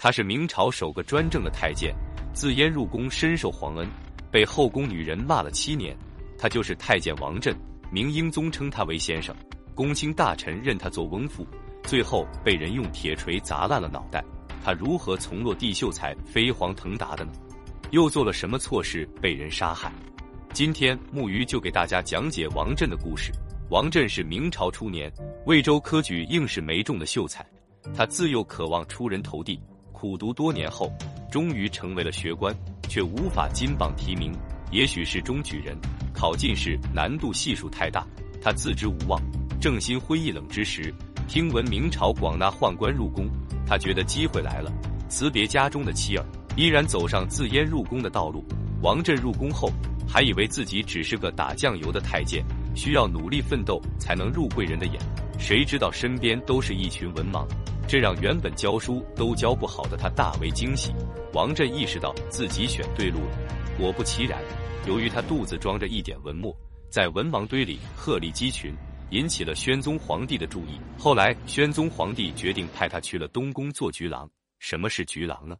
[0.00, 1.92] 他是明朝首个专政的太监，
[2.32, 3.88] 自阉入宫深受皇恩，
[4.30, 5.94] 被后宫女人骂了七年。
[6.38, 7.52] 他就是太监王振，
[7.90, 9.34] 明英宗称他为先生，
[9.74, 11.44] 公卿大臣认他做翁父，
[11.82, 14.24] 最后被人用铁锤砸烂了脑袋。
[14.62, 17.32] 他如何从落地秀才、飞黄腾达的呢？
[17.90, 19.92] 又做了什么错事被人杀害？
[20.52, 23.32] 今天木鱼就给大家讲解王振的故事。
[23.68, 25.12] 王振是明朝初年
[25.44, 27.44] 魏州科举应试没中的秀才，
[27.92, 29.60] 他自幼渴望出人头地，
[30.00, 30.92] 苦读多年后，
[31.28, 32.54] 终于成为了学官，
[32.88, 34.32] 却无法金榜题名。
[34.70, 35.76] 也许是中举人，
[36.14, 38.06] 考进士难度系数太大，
[38.40, 39.20] 他自知无望，
[39.60, 40.94] 正心灰意冷之时，
[41.26, 43.28] 听闻明朝广纳宦官入宫，
[43.66, 44.72] 他觉得机会来了，
[45.08, 46.24] 辞别家中的妻儿，
[46.56, 48.44] 依然走上自阉入宫的道路。
[48.80, 49.68] 王振入宫后，
[50.06, 52.44] 还以为自己只是个打酱油的太监。
[52.76, 54.94] 需要努力奋斗才能入贵人的眼，
[55.40, 57.44] 谁知道身边都是一群文盲，
[57.88, 60.92] 这让原本教书都教不好的他大为惊喜。
[61.32, 63.38] 王振意识到自己选对路了，
[63.78, 64.38] 果不其然，
[64.86, 66.54] 由于他肚子装着一点文墨，
[66.90, 68.74] 在文盲堆里鹤立鸡群，
[69.08, 70.78] 引起了宣宗皇帝的注意。
[70.98, 74.28] 后来，宣宗皇帝决定派他去了东宫做局郎。
[74.58, 75.56] 什么是局郎呢？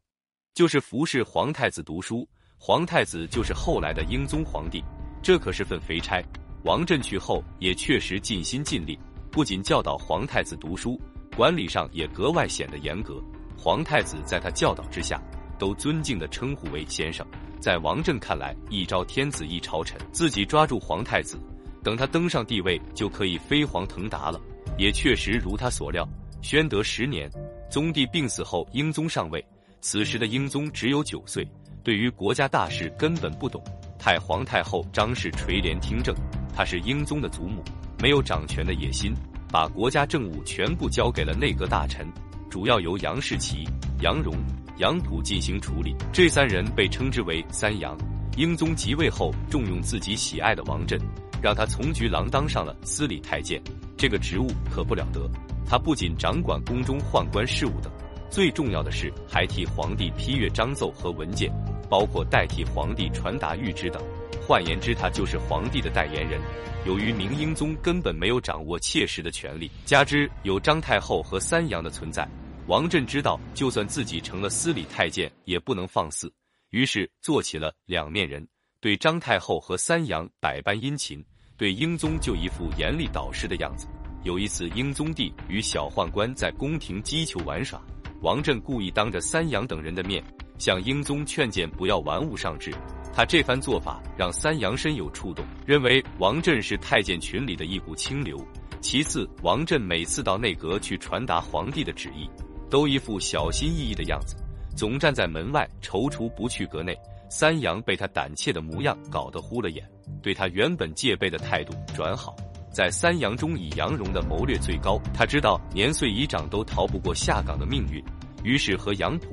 [0.53, 2.29] 就是服侍皇太子读书。
[2.59, 4.85] 皇太子就是后来的英宗皇帝，
[5.23, 6.23] 这可是份肥差。
[6.65, 8.99] 王振去后也确实尽心尽力，
[9.31, 11.01] 不仅教导皇太子读书，
[11.39, 13.23] 管理上也格外显得严格。
[13.57, 15.23] 皇太子在他教导之下，
[15.57, 17.25] 都尊敬的称呼为先生。
[17.61, 21.39] 在王振看来，一朝天子一朝臣，自己抓住皇太子，
[21.85, 24.41] 等他登上帝位，就可以飞黄腾达了。
[24.77, 26.05] 也确实如他所料。
[26.43, 27.31] 宣德十年，
[27.71, 29.45] 宗帝病死后，英宗上位。
[29.81, 31.49] 此时的英宗只有九岁，
[31.85, 33.63] 对于国家大事根本不懂。
[33.97, 36.13] 太皇太后张氏垂帘听政。
[36.53, 37.63] 她是英宗的祖母，
[38.03, 39.15] 没有掌权的野心，
[39.51, 42.07] 把国家政务全部交给了内阁大臣，
[42.51, 43.67] 主要由杨士奇、
[44.03, 44.35] 杨荣、
[44.77, 45.95] 杨溥进行处理。
[46.13, 47.97] 这三人被称之为“三杨”。
[48.37, 51.01] 英宗即位后，重用自己喜爱的王振，
[51.43, 53.61] 让他从局郎当上了司礼太监。
[53.97, 55.29] 这个职务可不了得，
[55.67, 57.91] 他不仅掌管宫中宦官事务等，
[58.31, 61.51] 最重要的是还替皇帝批阅章奏和文件，
[61.89, 64.01] 包括代替皇帝传达谕旨等。
[64.49, 66.41] 换言之，他就是皇帝的代言人。
[66.87, 72.27] 由于明英宗根本没有掌握切实的权力，加之有张太后和三杨的存在，
[72.67, 76.33] 王振知道，就算自己成了司礼太监，也不能放肆。
[76.71, 78.49] 于是做起了两面人，
[78.81, 81.23] 对张太后和三杨百般殷勤，
[81.59, 83.87] 对英宗就一副严厉导师的样子。
[84.25, 87.79] 有一次，英宗帝与小宦官在宫廷击球玩耍，
[88.23, 90.25] 王振故意当着三杨等人的面，
[90.57, 92.73] 向英宗劝谏不要玩物丧志。
[93.15, 98.39] 他这番做法让三阳深有触动，认为王振是太监群里的一股清流。
[98.81, 102.31] 其次，王振每次到内阁去传达皇帝的旨意，
[102.71, 104.37] 都一副小心翼翼的样子，
[104.77, 106.97] 总站在门外踌躇不去阁内。
[107.29, 109.85] 三阳被他胆怯的模样搞得糊了眼，
[110.23, 112.35] 对他原本戒备的态度转好。
[112.73, 114.99] 在三阳中，以杨荣的谋略最高。
[115.13, 118.03] 他知道年岁已长都逃不过下岗的命运，
[118.45, 119.29] 于是和杨溥、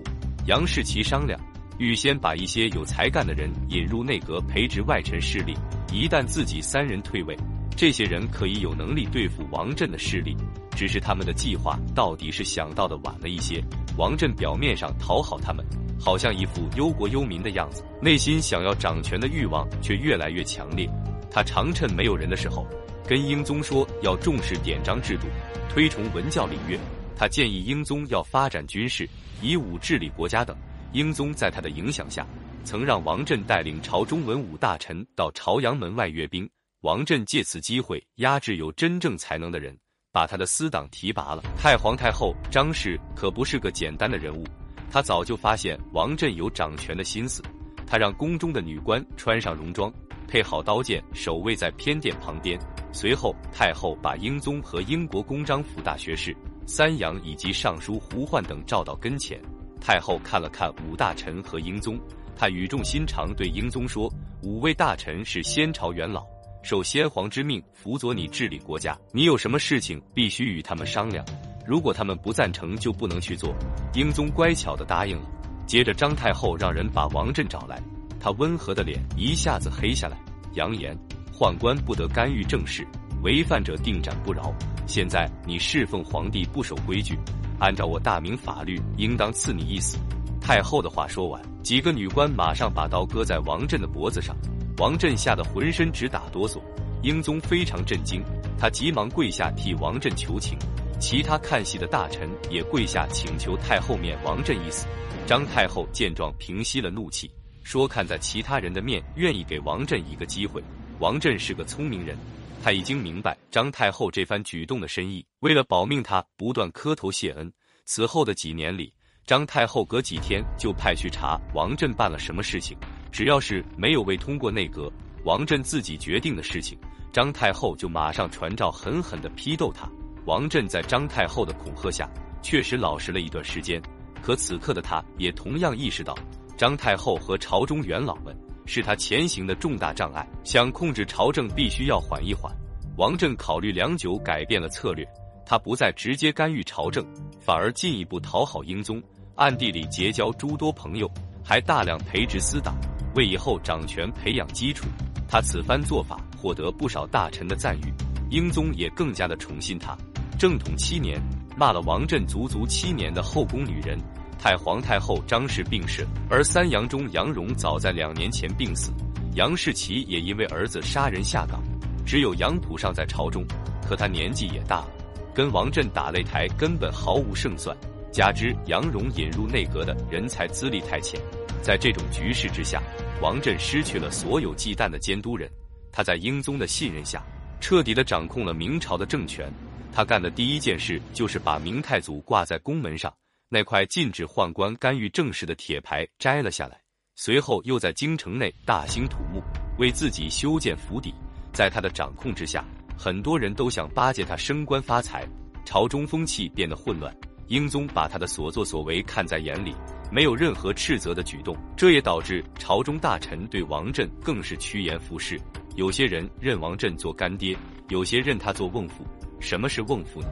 [0.48, 1.40] 杨士奇商量。
[1.78, 5.54] 预先把一些有才干的人引入内阁，培植外臣势力。
[5.92, 7.38] 一旦自己三人退位，
[7.76, 10.36] 这些人可以有能力对付王振的势力。
[10.76, 13.64] 只是他们的计划到底是想到的晚了一些。
[13.98, 15.66] 王振表面上讨好他们，
[15.98, 20.90] 好像一副忧国忧民的样子，内心想要掌权的欲望却越来越强烈。
[21.32, 22.68] 他常趁没有人的时候，
[23.08, 25.28] 跟英宗说要重视典章制度，
[25.70, 26.78] 推崇文教礼乐。
[27.18, 29.08] 他建议英宗要发展军事，
[29.42, 30.56] 以武治理国家等。
[30.96, 32.26] 英宗在他的影响下，
[32.64, 36.50] 曾让王振带领朝中文武大臣到朝阳门外阅兵。
[36.84, 39.78] 王振借此机会压制有真正才能的人，
[40.14, 41.44] 把他的私党提拔了。
[41.58, 44.46] 太皇太后张氏可不是个简单的人物，
[44.90, 47.44] 她早就发现王振有掌权的心思，
[47.86, 49.94] 她让宫中的女官穿上戎装，
[50.30, 52.58] 配好刀剑，守卫在偏殿旁边。
[52.94, 56.34] 随后，太后把英宗和英国公章府大学士
[56.66, 59.38] 三杨以及尚书胡焕等召到跟前。
[59.80, 62.00] 太后看了看五大臣和英宗，
[62.36, 64.12] 她语重心长对英宗说
[64.42, 66.26] ：“五位大臣是先朝元老，
[66.64, 68.98] 受先皇之命辅佐你治理国家。
[69.12, 71.24] 你有什么事情，必须与他们商量。
[71.66, 73.56] 如果他们不赞成，就不能去做。”
[73.94, 75.30] 英宗乖巧的答应了。
[75.66, 77.82] 接着，张太后让人把王振找来，
[78.20, 80.18] 他温和的脸一下子黑下来，
[80.54, 80.98] 扬言
[81.34, 82.86] ：“宦官不得干预政事，
[83.24, 84.54] 违犯者定斩不饶。
[84.88, 87.18] 现在你侍奉皇帝不守规矩。”
[87.60, 89.98] 按照我大明法律，应当赐你一死。
[90.42, 94.36] 太后的话说完，几个女官马上把刀搁在王振的脖子上。
[94.78, 96.60] 王振吓得浑身直打哆嗦。
[97.02, 98.24] 英宗非常震惊，
[98.58, 100.58] 他急忙跪下替王振求情。
[101.00, 104.88] 其他看戏的大臣也跪下请求太后免王振一死。
[105.28, 107.30] 张太后见状，平息了怒气，
[107.64, 110.64] 说：“看在其他人的面，愿意给王振一个机会。
[111.00, 112.18] 王振是个聪明人，
[112.66, 115.24] 他已经明白张太后这番举动的深意。
[115.42, 117.54] 为了保命，他不断磕头谢恩。
[117.86, 118.92] 此后的几年里，
[119.24, 122.76] 张太后隔几天就派去查王振办了什么事情，
[123.12, 124.92] 只要是没有未通过内阁，
[125.26, 126.76] 王振自己决定的事情，
[127.14, 129.88] 张太后就马上传召，狠狠地批斗他。”
[130.26, 132.10] 王振在张太后的恐吓下，
[132.42, 133.80] 确实老实了一段时间。
[134.24, 136.18] 可此刻的他，也同样意识到，
[136.58, 138.36] 张太后和朝中元老们
[138.66, 140.28] 是他前行的重大障碍。
[140.44, 142.54] 想控制朝政，必须要缓一缓。
[142.98, 145.08] 王振考虑良久，改变了策略。
[145.46, 147.06] 他不再直接干预朝政，
[147.40, 149.02] 反而进一步讨好英宗，
[149.36, 151.10] 暗地里结交诸多朋友，
[151.44, 152.76] 还大量培植私党，
[153.14, 154.88] 为以后掌权培养基础。
[155.28, 157.94] 他此番做法，获得不少大臣的赞誉，
[158.30, 159.96] 英宗也更加的宠信他。
[160.40, 161.22] 正统七年，
[161.56, 164.00] 骂了王振足足七年的后宫女人，
[164.38, 168.92] 太皇太后张氏病逝，而三杨中杨荣早在两年前病死，
[169.34, 171.64] 杨士奇也因为儿子杀人下岗，
[172.06, 173.44] 只有杨溥尚在朝中，
[173.88, 174.88] 可他年纪也大了，
[175.34, 177.76] 跟王振打擂台根本毫无胜算。
[178.12, 181.20] 加之杨荣引入内阁的人才资历太浅，
[181.62, 182.82] 在这种局势之下，
[183.22, 185.50] 王振失去了所有忌惮的监督人，
[185.92, 187.22] 他在英宗的信任下，
[187.60, 189.52] 彻底的掌控了明朝的政权。
[189.92, 193.14] 他干的第一件事就是把明太祖挂在宫门上
[193.48, 196.82] 那块禁止宦官干预政事的铁牌摘了下来，
[197.16, 199.42] 随后又在京城内大兴土木，
[199.78, 201.14] 为自己修建府邸。
[201.54, 202.66] 在他的掌控之下，
[202.98, 205.28] 很多人都想巴结他升官发财，
[205.64, 207.16] 朝中风气变得混乱。
[207.48, 209.74] 英宗把他的所作所为看在眼里，
[210.12, 215.40] 没有任何斥责的举动，这也导致朝中大臣对王振更是趋炎附势。
[215.76, 217.56] 有些人认王振做干爹，
[217.90, 219.06] 有些认他做瓮父。
[219.40, 220.28] 什么是瓮父呢？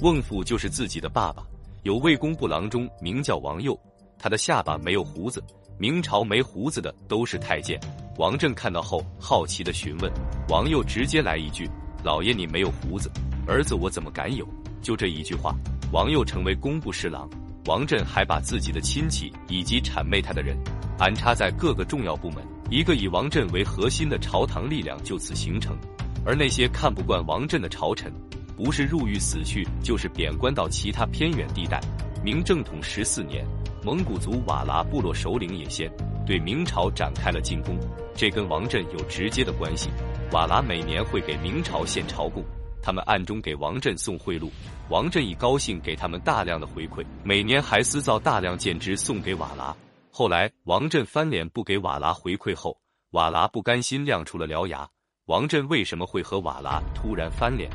[0.00, 1.46] 瓮父就是自己的爸爸。
[1.86, 3.78] 有魏公部郎中名叫王佑，
[4.18, 5.40] 他的下巴没有胡子。
[5.78, 7.78] 明朝没胡子的都是太监。
[8.18, 10.12] 王振看到后，好奇的询问
[10.48, 11.70] 王佑，直接来一句
[12.02, 13.08] ：“老爷，你没有胡子，
[13.46, 14.44] 儿子我怎么敢有？”
[14.82, 15.54] 就这一句话，
[15.92, 17.30] 王佑成为工部侍郎。
[17.66, 20.58] 王振还把自己的亲戚以及谄媚他的人
[20.98, 25.78] 安插在各个重要部门，一个以王振为核心的朝堂力量就此形成。
[26.24, 28.12] 而那些看不惯王振的朝臣。
[28.56, 31.78] 不是入狱死去，就是贬官到其他偏远地带。
[32.24, 33.46] 明正统十四年，
[33.84, 35.88] 蒙古族瓦剌部落首领也先
[36.26, 37.78] 对明朝展开了进攻，
[38.14, 39.90] 这跟王振有直接的关系。
[40.32, 42.42] 瓦剌每年会给明朝献朝贡，
[42.82, 44.50] 他们暗中给王振送贿赂，
[44.88, 49.76] 王振一高兴给他们大量的回馈，每年还私造大量箭支送给瓦剌。
[50.10, 52.76] 后来王振翻脸不给瓦剌回馈后，
[53.10, 54.88] 瓦剌不甘心亮出了獠牙。
[55.26, 57.70] 王振为什么会和瓦剌突然翻脸？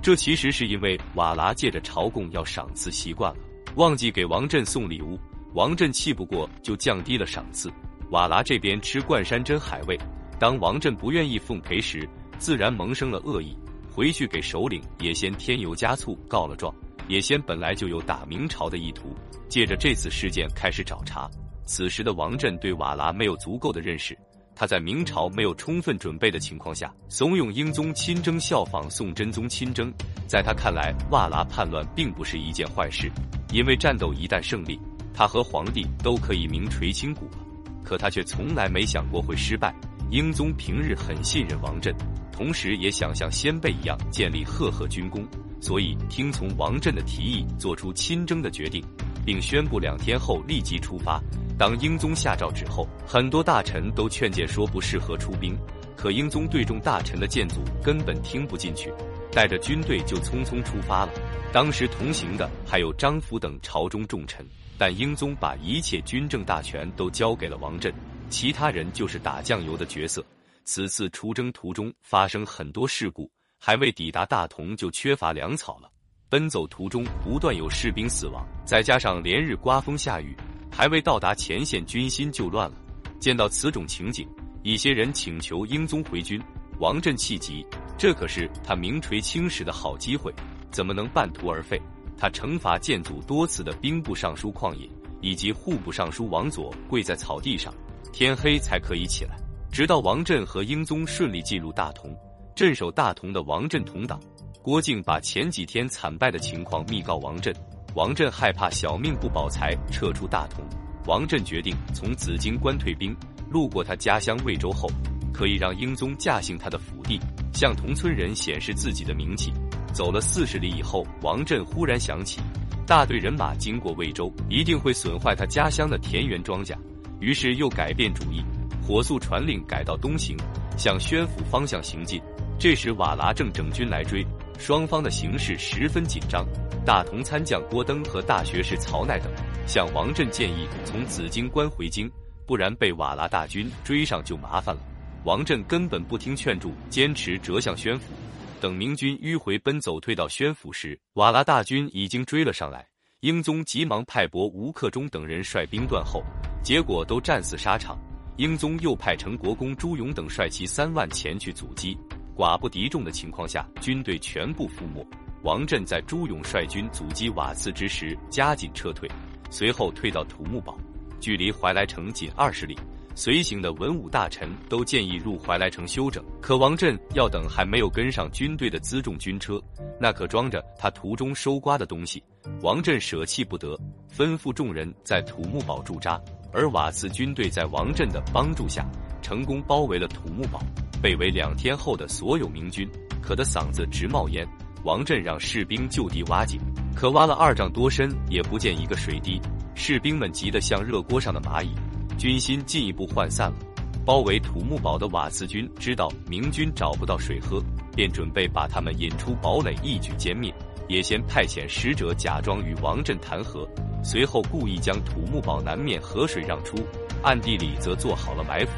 [0.00, 3.40] 这其实是因为瓦剌借着朝贡要赏赐习惯了，
[3.76, 5.18] 忘记给王振送礼物，
[5.54, 7.70] 王振气不过就降低了赏赐。
[8.10, 9.98] 瓦剌这边吃冠山珍海味，
[10.38, 12.08] 当王振不愿意奉陪时，
[12.38, 13.56] 自然萌生了恶意，
[13.90, 16.74] 回去给首领也先添油加醋告了状。
[17.08, 19.16] 也先本来就有打明朝的意图，
[19.48, 21.28] 借着这次事件开始找茬。
[21.64, 24.16] 此时的王振对瓦剌没有足够的认识。
[24.58, 29.88] 他在明朝没有充分准备的情况下，怂恿英宗亲征，效仿宋真宗亲征。
[30.26, 33.08] 在他看来，瓦剌叛乱并不是一件坏事，
[33.52, 34.76] 因为战斗一旦胜利，
[35.14, 37.38] 他和皇帝都可以名垂千古了。
[37.84, 39.72] 可他却从来没想过会失败。
[40.10, 41.94] 英宗平日很信任王振，
[42.32, 45.24] 同时也想像先辈一样建立赫赫军功，
[45.60, 48.82] 所以听从王振的提议，做出亲征的决定，
[49.24, 51.22] 并宣布两天后立即出发。
[51.58, 55.58] 当英宗下诏之后，很多大臣都劝谏说不适合出兵，
[55.96, 58.92] 可英宗对众大臣的谏阻根本听不进去，
[59.32, 61.12] 带着军队就匆匆出发了。
[61.52, 64.46] 当时同行的还有张辅等朝中重臣，
[64.78, 67.92] 但英宗把一切军政大权都交给了王振，
[68.30, 70.24] 其他人就是打酱油的角色。
[70.64, 75.90] 此次出征途中发生很多事故，还未抵达大同就缺乏粮草了，
[76.28, 80.36] 奔走途中不断有士兵死亡，再加上连日刮风下雨。
[80.70, 82.76] 还未到达前线，军心就乱了。
[83.18, 84.26] 见到此种情景，
[84.62, 86.40] 一些人请求英宗回军。
[86.78, 87.66] 王振气急，
[87.98, 90.32] 这可是他名垂青史的好机会，
[90.70, 91.80] 怎么能半途而废？
[92.16, 94.88] 他惩罚建祖多次的兵部尚书旷野
[95.20, 97.74] 以及户部尚书王佐跪在草地上，
[98.12, 99.36] 天黑才可以起来。
[99.72, 102.16] 直到王振和英宗顺利进入大同，
[102.54, 104.20] 镇守大同的王振同党
[104.62, 107.52] 郭靖把前几天惨败的情况密告王振。
[107.94, 110.64] 王振害怕小命不保，才撤出大同。
[111.06, 113.16] 王振决定从紫荆关退兵，
[113.50, 114.88] 路过他家乡魏州后，
[115.32, 117.18] 可以让英宗驾幸他的府邸，
[117.52, 119.52] 向同村人显示自己的名气。
[119.92, 122.40] 走了四十里以后，王振忽然想起，
[122.86, 126.76] 大队人马经过魏州，一定会损坏他家乡的田园庄稼，
[127.20, 128.44] 于是又改变主意，
[128.86, 130.36] 火速传令改到东行，
[130.76, 132.20] 向宣府方向行进。
[132.58, 134.24] 这时瓦剌正整军来追，
[134.58, 136.46] 双方的形势十分紧张。
[136.88, 139.30] 大同参将郭登和大学士曹鼐等
[139.66, 142.10] 向王振建议从紫荆关回京，
[142.46, 144.80] 不然被瓦剌大军追上就麻烦了。
[145.24, 148.14] 王振根本不听劝住，坚持折向宣府。
[148.58, 152.88] 等明军迂回奔走，退到宣府时，瓦剌大军已经追了上来。
[153.20, 156.24] 英宗急忙派拨吴克忠等人率兵断后，
[156.62, 157.98] 结果都战死沙场。
[158.38, 161.94] 英宗又派成国公朱勇等率其三万前去阻击，
[162.34, 165.06] 寡不敌众的情况下，军队全部覆没。
[165.42, 169.08] 王振在朱勇率军阻击瓦剌之时，加紧撤退，
[169.50, 170.76] 随后退到土木堡，
[171.20, 172.76] 距离怀来城仅二十里。
[173.14, 179.60] 随行的文武大臣都建议入怀来城休整，可王振要等还没有跟上军队的辎重军车，
[180.00, 182.22] 那可装着他途中收刮的东西。
[182.62, 183.76] 王振舍弃不得，
[184.16, 186.20] 吩咐众人在土木堡驻扎。
[186.52, 188.88] 而瓦剌军队在王振的帮助下，
[189.20, 190.60] 成功包围了土木堡，
[191.02, 192.88] 被围两天后的所有明军
[193.20, 194.46] 渴得嗓子直冒烟。
[194.84, 196.60] 王振让士兵就地挖井，
[196.94, 199.40] 可挖了二丈多深，也不见一个水滴。
[199.74, 201.70] 士兵们急得像热锅上的蚂蚁。
[202.16, 203.56] 军心进一步涣散了，
[204.04, 207.62] 包围土木堡的瓦剌军知道明军找不到水喝，
[207.94, 210.52] 便准备把他们引出堡垒，一举歼灭。
[210.88, 213.68] 也先派遣使者假装与王振谈和，
[214.02, 216.76] 随后故意将土木堡南面河水让出，
[217.22, 218.72] 暗地里则做好了埋伏。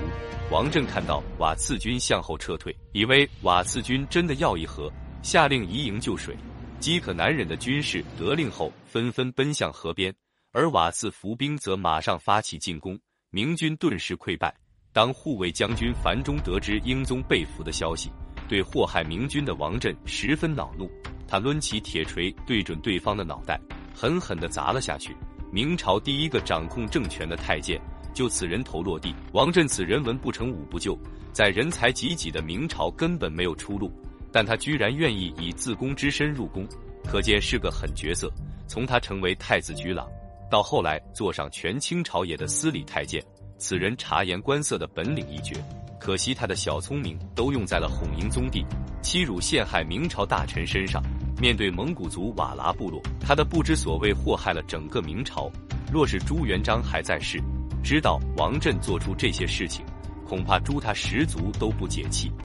[0.50, 6.36] 王振看到瓦剌军向后撤退，以为瓦剌军真的要议和，下令移营救水。
[6.78, 10.14] 饥渴难忍的军士得令后，纷纷奔向河边，
[10.52, 12.98] 而瓦剌伏兵则马上发起进攻。
[13.30, 14.54] 明军顿时溃败。
[14.92, 18.10] 当护卫将军樊中得知英宗被俘的消息，
[18.48, 20.90] 对祸害明军的王振十分恼怒。
[21.28, 23.60] 他抡起铁锤对准对方的脑袋，
[23.94, 25.14] 狠狠地砸了下去。
[25.52, 27.80] 明朝第一个掌控政权的太监
[28.12, 29.14] 就此人头落地。
[29.32, 30.98] 王振此人文不成武不就，
[31.32, 33.92] 在人才济济的明朝根本没有出路，
[34.32, 36.66] 但他居然愿意以自宫之身入宫，
[37.04, 38.32] 可见是个狠角色。
[38.66, 40.06] 从他成为太子局郎。
[40.50, 43.22] 到后来坐上权倾朝野的司礼太监，
[43.56, 45.54] 此人察言观色的本领一绝，
[46.00, 48.64] 可惜他的小聪明都用在了哄英宗帝、
[49.00, 51.02] 欺辱陷害明朝大臣身上。
[51.40, 55.50] 面对蒙古族瓦剌部落，他的不知所谓祸害了整个明朝。
[55.92, 57.40] 若是朱元璋还在世，
[57.82, 59.84] 知道王振做出这些事情，
[60.28, 62.30] 恐怕诛他十族都不解气。